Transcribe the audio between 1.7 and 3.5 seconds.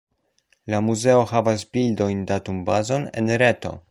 bildojn-datumbazon en